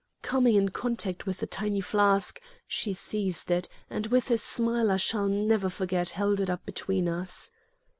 [0.23, 4.97] Coming in contact with the tiny flask, she seized it, and with a smile I
[4.97, 7.51] shall never forget held it up between us.